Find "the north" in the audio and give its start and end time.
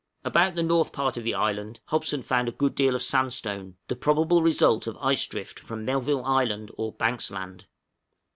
0.55-0.91